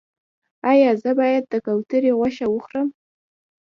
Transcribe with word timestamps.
ایا 0.71 0.91
زه 1.01 1.11
باید 1.19 1.43
د 1.49 1.53
کوترې 1.65 2.11
غوښه 2.17 2.45
وخورم؟ 2.49 2.87